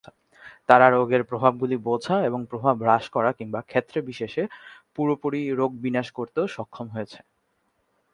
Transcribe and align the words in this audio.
তারা 0.69 0.87
রোগের 0.89 1.23
প্রভাবগুলি 1.23 1.77
বোঝা 1.87 2.15
এবং 2.25 2.39
প্রভাব 2.45 2.75
হ্রাস 2.83 3.05
করা 3.09 3.31
কিংবা 3.31 3.59
ক্ষেত্রে 3.61 3.99
বিশেষে 4.01 4.43
পুরোপুরি 4.95 5.41
রোগ 5.51 5.71
বিনাশ 5.83 6.07
করতেও 6.11 6.45
সক্ষম 6.55 6.87
হয়েছে। 6.89 7.19